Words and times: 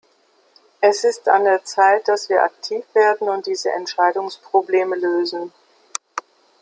Es 0.79 1.03
ist 1.03 1.29
an 1.29 1.43
der 1.45 1.63
Zeit, 1.63 2.07
dass 2.07 2.27
wir 2.27 2.41
aktiv 2.41 2.83
werden 2.95 3.29
und 3.29 3.45
diese 3.45 3.69
Entscheidungsprobleme 3.71 4.95
lösen. 4.95 5.53